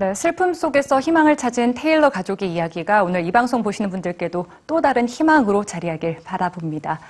[0.00, 5.08] 네, 슬픔 속에서 희망을 찾은 테일러 가족의 이야기가 오늘 이 방송 보시는 분들께도 또 다른
[5.08, 7.00] 희망으로 자리하길 바라봅니다.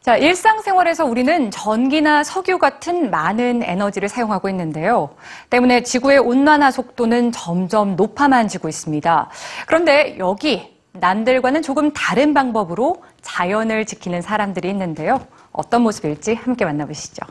[0.00, 5.10] 자, 일상생활에서 우리는 전기나 석유 같은 많은 에너지를 사용하고 있는데요.
[5.48, 9.30] 때문에 지구의 온난화 속도는 점점 높아만 지고 있습니다.
[9.68, 15.24] 그런데 여기 남들과는 조금 다른 방법으로 자연을 지키는 사람들이 있는데요.
[15.52, 17.24] 어떤 모습일지 함께 만나보시죠.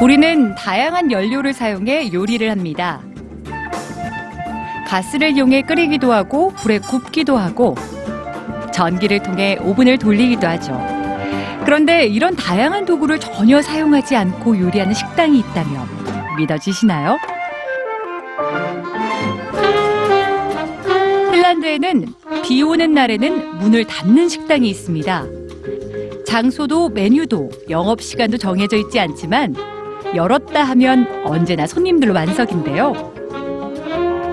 [0.00, 3.02] 우리는 다양한 연료를 사용해 요리를 합니다.
[4.88, 7.74] 가스를 이용해 끓이기도 하고 불에 굽기도 하고
[8.72, 10.80] 전기를 통해 오븐을 돌리기도 하죠.
[11.66, 15.86] 그런데 이런 다양한 도구를 전혀 사용하지 않고 요리하는 식당이 있다면
[16.38, 17.18] 믿어지시나요?
[21.30, 22.06] 핀란드에는
[22.42, 25.26] 비 오는 날에는 문을 닫는 식당이 있습니다.
[26.26, 29.54] 장소도 메뉴도 영업 시간도 정해져 있지 않지만
[30.14, 33.10] 열었다 하면 언제나 손님들로 만석인데요.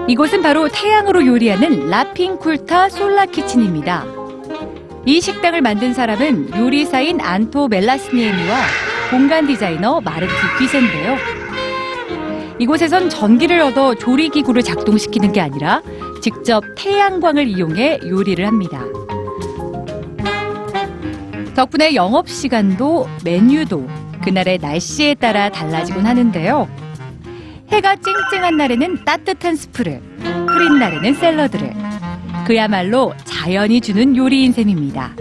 [0.07, 4.05] 이곳은 바로 태양으로 요리하는 라핑쿨타 솔라 키친입니다.
[5.05, 8.55] 이 식당을 만든 사람은 요리사인 안토 멜라스니에니와
[9.09, 11.15] 공간 디자이너 마르티 귀센데요.
[12.59, 15.81] 이곳에선 전기를 얻어 조리기구를 작동시키는 게 아니라
[16.21, 18.83] 직접 태양광을 이용해 요리를 합니다.
[21.55, 23.87] 덕분에 영업 시간도 메뉴도
[24.23, 26.67] 그날의 날씨에 따라 달라지곤 하는데요.
[27.69, 30.01] 해가 쨍쨍한 날에는 따뜻한 스프를,
[30.47, 31.73] 흐린 날에는 샐러드를.
[32.45, 35.13] 그야말로 자연이 주는 요리인 셈입니다.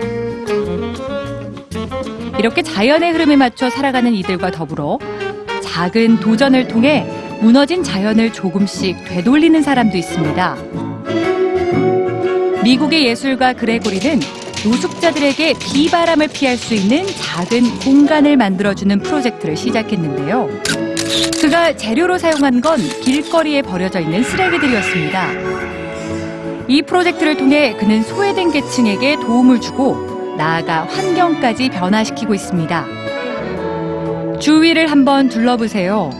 [2.39, 4.99] 이렇게 자연의 흐름에 맞춰 살아가는 이들과 더불어
[5.63, 7.07] 작은 도전을 통해
[7.41, 10.57] 무너진 자연을 조금씩 되돌리는 사람도 있습니다.
[12.63, 14.21] 미국의 예술가 그레고리는
[14.65, 20.49] 노숙자들에게 비바람을 피할 수 있는 작은 공간을 만들어주는 프로젝트를 시작했는데요.
[21.41, 25.29] 그가 재료로 사용한 건 길거리에 버려져 있는 쓰레기들이었습니다.
[26.69, 32.87] 이 프로젝트를 통해 그는 소외된 계층에게 도움을 주고 나아가 환경까지 변화시키고 있습니다.
[34.41, 36.11] 주위를 한번 둘러보세요.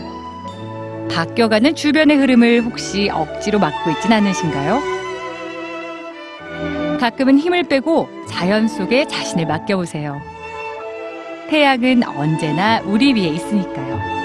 [1.11, 4.96] 바뀌어가는 주변의 흐름을 혹시 억지로 막고 있진 않으신가요?
[6.97, 10.21] 가끔은 힘을 빼고 자연 속에 자신을 맡겨보세요.
[11.49, 14.16] 태양은 언제나 우리 위에 있으니까요.